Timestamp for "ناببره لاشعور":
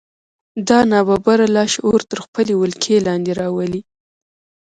0.91-2.01